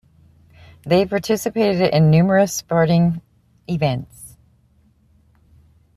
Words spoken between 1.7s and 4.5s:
in numerous supporting events.